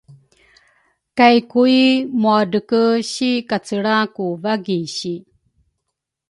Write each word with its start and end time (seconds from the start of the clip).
kay 1.17 1.37
Kui 1.51 1.79
muadrege 2.21 2.83
si 3.11 3.29
kacelra 3.49 3.95
ku 4.15 4.25
wagisi. 4.43 5.13